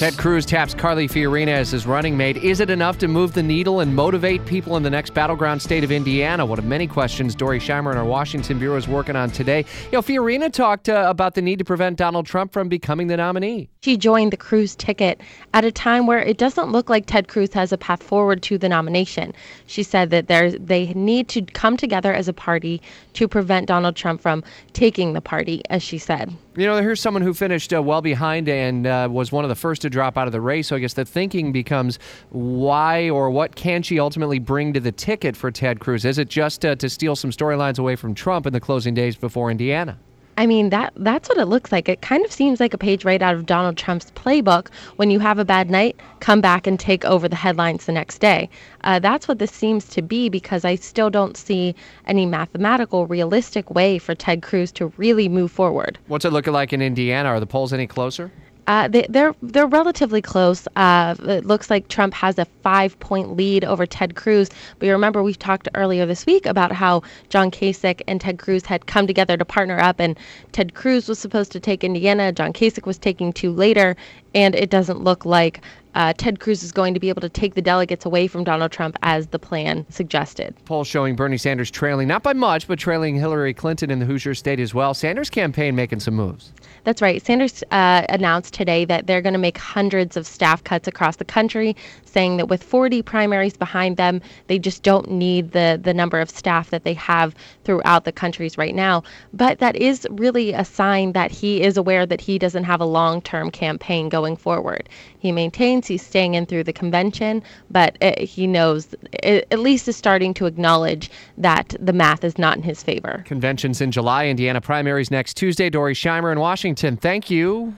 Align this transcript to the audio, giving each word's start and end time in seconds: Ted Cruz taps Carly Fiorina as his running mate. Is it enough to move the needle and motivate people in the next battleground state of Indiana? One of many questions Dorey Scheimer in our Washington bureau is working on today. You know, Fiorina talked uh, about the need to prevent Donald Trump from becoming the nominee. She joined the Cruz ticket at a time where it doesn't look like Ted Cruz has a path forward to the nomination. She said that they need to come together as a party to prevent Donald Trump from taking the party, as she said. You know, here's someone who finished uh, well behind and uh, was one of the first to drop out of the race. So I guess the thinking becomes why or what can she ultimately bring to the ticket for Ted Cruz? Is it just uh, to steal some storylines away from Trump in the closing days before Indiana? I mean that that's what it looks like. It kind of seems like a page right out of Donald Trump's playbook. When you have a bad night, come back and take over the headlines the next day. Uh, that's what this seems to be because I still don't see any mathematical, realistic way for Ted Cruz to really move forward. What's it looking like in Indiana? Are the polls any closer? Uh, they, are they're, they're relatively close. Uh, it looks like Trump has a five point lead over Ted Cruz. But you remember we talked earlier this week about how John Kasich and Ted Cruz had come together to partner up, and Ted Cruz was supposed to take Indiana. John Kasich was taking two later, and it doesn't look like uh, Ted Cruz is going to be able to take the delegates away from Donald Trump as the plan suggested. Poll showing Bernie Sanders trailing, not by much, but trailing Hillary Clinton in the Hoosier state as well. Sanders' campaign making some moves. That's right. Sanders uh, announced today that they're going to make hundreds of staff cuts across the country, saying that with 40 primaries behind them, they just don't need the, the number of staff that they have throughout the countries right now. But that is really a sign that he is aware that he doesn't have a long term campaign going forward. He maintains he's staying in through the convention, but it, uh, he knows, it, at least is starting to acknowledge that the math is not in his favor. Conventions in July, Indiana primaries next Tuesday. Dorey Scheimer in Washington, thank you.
Ted 0.00 0.16
Cruz 0.16 0.46
taps 0.46 0.72
Carly 0.72 1.06
Fiorina 1.06 1.48
as 1.48 1.72
his 1.72 1.86
running 1.86 2.16
mate. 2.16 2.38
Is 2.38 2.60
it 2.60 2.70
enough 2.70 2.96
to 3.00 3.06
move 3.06 3.34
the 3.34 3.42
needle 3.42 3.80
and 3.80 3.94
motivate 3.94 4.46
people 4.46 4.78
in 4.78 4.82
the 4.82 4.88
next 4.88 5.12
battleground 5.12 5.60
state 5.60 5.84
of 5.84 5.92
Indiana? 5.92 6.46
One 6.46 6.58
of 6.58 6.64
many 6.64 6.86
questions 6.86 7.36
Dorey 7.36 7.60
Scheimer 7.60 7.92
in 7.92 7.98
our 7.98 8.04
Washington 8.06 8.58
bureau 8.58 8.78
is 8.78 8.88
working 8.88 9.14
on 9.14 9.30
today. 9.30 9.58
You 9.58 9.98
know, 9.98 10.00
Fiorina 10.00 10.50
talked 10.50 10.88
uh, 10.88 11.04
about 11.06 11.34
the 11.34 11.42
need 11.42 11.58
to 11.58 11.66
prevent 11.66 11.98
Donald 11.98 12.24
Trump 12.24 12.50
from 12.50 12.70
becoming 12.70 13.08
the 13.08 13.18
nominee. 13.18 13.68
She 13.82 13.98
joined 13.98 14.32
the 14.32 14.38
Cruz 14.38 14.74
ticket 14.74 15.20
at 15.52 15.66
a 15.66 15.70
time 15.70 16.06
where 16.06 16.20
it 16.20 16.38
doesn't 16.38 16.72
look 16.72 16.88
like 16.88 17.04
Ted 17.04 17.28
Cruz 17.28 17.52
has 17.52 17.70
a 17.70 17.76
path 17.76 18.02
forward 18.02 18.42
to 18.44 18.56
the 18.56 18.70
nomination. 18.70 19.34
She 19.66 19.82
said 19.82 20.08
that 20.08 20.28
they 20.28 20.94
need 20.94 21.28
to 21.28 21.42
come 21.42 21.76
together 21.76 22.14
as 22.14 22.26
a 22.26 22.32
party 22.32 22.80
to 23.12 23.28
prevent 23.28 23.66
Donald 23.66 23.96
Trump 23.96 24.22
from 24.22 24.44
taking 24.72 25.12
the 25.12 25.20
party, 25.20 25.60
as 25.68 25.82
she 25.82 25.98
said. 25.98 26.34
You 26.56 26.66
know, 26.66 26.80
here's 26.80 27.00
someone 27.00 27.22
who 27.22 27.32
finished 27.32 27.72
uh, 27.72 27.82
well 27.82 28.02
behind 28.02 28.48
and 28.48 28.86
uh, 28.86 29.08
was 29.10 29.30
one 29.30 29.44
of 29.44 29.48
the 29.48 29.54
first 29.54 29.82
to 29.82 29.89
drop 29.90 30.16
out 30.16 30.26
of 30.26 30.32
the 30.32 30.40
race. 30.40 30.68
So 30.68 30.76
I 30.76 30.78
guess 30.78 30.94
the 30.94 31.04
thinking 31.04 31.52
becomes 31.52 31.98
why 32.30 33.10
or 33.10 33.30
what 33.30 33.56
can 33.56 33.82
she 33.82 33.98
ultimately 33.98 34.38
bring 34.38 34.72
to 34.72 34.80
the 34.80 34.92
ticket 34.92 35.36
for 35.36 35.50
Ted 35.50 35.80
Cruz? 35.80 36.04
Is 36.04 36.18
it 36.18 36.28
just 36.28 36.64
uh, 36.64 36.76
to 36.76 36.88
steal 36.88 37.16
some 37.16 37.30
storylines 37.30 37.78
away 37.78 37.96
from 37.96 38.14
Trump 38.14 38.46
in 38.46 38.52
the 38.52 38.60
closing 38.60 38.94
days 38.94 39.16
before 39.16 39.50
Indiana? 39.50 39.98
I 40.40 40.46
mean 40.46 40.70
that 40.70 40.94
that's 40.96 41.28
what 41.28 41.36
it 41.36 41.44
looks 41.44 41.70
like. 41.70 41.86
It 41.86 42.00
kind 42.00 42.24
of 42.24 42.32
seems 42.32 42.60
like 42.60 42.72
a 42.72 42.78
page 42.78 43.04
right 43.04 43.20
out 43.20 43.34
of 43.34 43.44
Donald 43.44 43.76
Trump's 43.76 44.10
playbook. 44.12 44.68
When 44.96 45.10
you 45.10 45.18
have 45.18 45.38
a 45.38 45.44
bad 45.44 45.70
night, 45.70 46.00
come 46.20 46.40
back 46.40 46.66
and 46.66 46.80
take 46.80 47.04
over 47.04 47.28
the 47.28 47.36
headlines 47.36 47.84
the 47.84 47.92
next 47.92 48.20
day. 48.20 48.48
Uh, 48.82 48.98
that's 49.00 49.28
what 49.28 49.38
this 49.38 49.50
seems 49.50 49.84
to 49.88 50.00
be 50.00 50.30
because 50.30 50.64
I 50.64 50.76
still 50.76 51.10
don't 51.10 51.36
see 51.36 51.74
any 52.06 52.24
mathematical, 52.24 53.06
realistic 53.06 53.70
way 53.70 53.98
for 53.98 54.14
Ted 54.14 54.40
Cruz 54.40 54.72
to 54.72 54.86
really 54.96 55.28
move 55.28 55.52
forward. 55.52 55.98
What's 56.06 56.24
it 56.24 56.32
looking 56.32 56.54
like 56.54 56.72
in 56.72 56.80
Indiana? 56.80 57.28
Are 57.28 57.40
the 57.40 57.46
polls 57.46 57.74
any 57.74 57.86
closer? 57.86 58.30
Uh, 58.70 58.86
they, 58.86 59.02
are 59.02 59.06
they're, 59.08 59.34
they're 59.42 59.66
relatively 59.66 60.22
close. 60.22 60.68
Uh, 60.76 61.16
it 61.22 61.44
looks 61.44 61.70
like 61.70 61.88
Trump 61.88 62.14
has 62.14 62.38
a 62.38 62.44
five 62.62 62.96
point 63.00 63.36
lead 63.36 63.64
over 63.64 63.84
Ted 63.84 64.14
Cruz. 64.14 64.48
But 64.78 64.86
you 64.86 64.92
remember 64.92 65.24
we 65.24 65.34
talked 65.34 65.68
earlier 65.74 66.06
this 66.06 66.24
week 66.24 66.46
about 66.46 66.70
how 66.70 67.02
John 67.30 67.50
Kasich 67.50 68.00
and 68.06 68.20
Ted 68.20 68.38
Cruz 68.38 68.64
had 68.64 68.86
come 68.86 69.08
together 69.08 69.36
to 69.36 69.44
partner 69.44 69.80
up, 69.80 69.98
and 69.98 70.16
Ted 70.52 70.74
Cruz 70.74 71.08
was 71.08 71.18
supposed 71.18 71.50
to 71.50 71.58
take 71.58 71.82
Indiana. 71.82 72.30
John 72.30 72.52
Kasich 72.52 72.86
was 72.86 72.96
taking 72.96 73.32
two 73.32 73.50
later, 73.50 73.96
and 74.36 74.54
it 74.54 74.70
doesn't 74.70 75.02
look 75.02 75.24
like 75.24 75.62
uh, 75.94 76.12
Ted 76.16 76.40
Cruz 76.40 76.62
is 76.62 76.72
going 76.72 76.94
to 76.94 77.00
be 77.00 77.08
able 77.08 77.20
to 77.20 77.28
take 77.28 77.54
the 77.54 77.62
delegates 77.62 78.04
away 78.04 78.26
from 78.26 78.44
Donald 78.44 78.72
Trump 78.72 78.96
as 79.02 79.28
the 79.28 79.38
plan 79.38 79.86
suggested. 79.90 80.54
Poll 80.64 80.84
showing 80.84 81.16
Bernie 81.16 81.36
Sanders 81.36 81.70
trailing, 81.70 82.08
not 82.08 82.22
by 82.22 82.32
much, 82.32 82.66
but 82.68 82.78
trailing 82.78 83.16
Hillary 83.16 83.54
Clinton 83.54 83.90
in 83.90 83.98
the 83.98 84.06
Hoosier 84.06 84.34
state 84.34 84.60
as 84.60 84.74
well. 84.74 84.94
Sanders' 84.94 85.30
campaign 85.30 85.74
making 85.74 86.00
some 86.00 86.14
moves. 86.14 86.52
That's 86.84 87.02
right. 87.02 87.24
Sanders 87.24 87.62
uh, 87.70 88.04
announced 88.08 88.54
today 88.54 88.84
that 88.86 89.06
they're 89.06 89.20
going 89.20 89.34
to 89.34 89.38
make 89.38 89.58
hundreds 89.58 90.16
of 90.16 90.26
staff 90.26 90.64
cuts 90.64 90.88
across 90.88 91.16
the 91.16 91.24
country, 91.24 91.76
saying 92.04 92.38
that 92.38 92.48
with 92.48 92.62
40 92.62 93.02
primaries 93.02 93.56
behind 93.56 93.96
them, 93.96 94.20
they 94.46 94.58
just 94.58 94.82
don't 94.82 95.10
need 95.10 95.52
the, 95.52 95.78
the 95.82 95.92
number 95.92 96.20
of 96.20 96.30
staff 96.30 96.70
that 96.70 96.84
they 96.84 96.94
have 96.94 97.34
throughout 97.64 98.04
the 98.04 98.12
countries 98.12 98.56
right 98.56 98.74
now. 98.74 99.02
But 99.34 99.58
that 99.58 99.76
is 99.76 100.06
really 100.10 100.52
a 100.52 100.64
sign 100.64 101.12
that 101.12 101.30
he 101.30 101.62
is 101.62 101.76
aware 101.76 102.06
that 102.06 102.20
he 102.20 102.38
doesn't 102.38 102.64
have 102.64 102.80
a 102.80 102.86
long 102.86 103.20
term 103.20 103.50
campaign 103.50 104.08
going 104.08 104.36
forward. 104.36 104.88
He 105.18 105.32
maintains 105.32 105.79
he's 105.86 106.04
staying 106.04 106.34
in 106.34 106.46
through 106.46 106.64
the 106.64 106.72
convention, 106.72 107.42
but 107.70 107.96
it, 108.00 108.18
uh, 108.18 108.24
he 108.24 108.46
knows, 108.46 108.94
it, 109.12 109.46
at 109.50 109.58
least 109.58 109.88
is 109.88 109.96
starting 109.96 110.34
to 110.34 110.46
acknowledge 110.46 111.10
that 111.36 111.74
the 111.80 111.92
math 111.92 112.24
is 112.24 112.38
not 112.38 112.56
in 112.56 112.62
his 112.62 112.82
favor. 112.82 113.22
Conventions 113.26 113.80
in 113.80 113.90
July, 113.90 114.26
Indiana 114.26 114.60
primaries 114.60 115.10
next 115.10 115.34
Tuesday. 115.34 115.70
Dorey 115.70 115.94
Scheimer 115.94 116.32
in 116.32 116.40
Washington, 116.40 116.96
thank 116.96 117.30
you. 117.30 117.68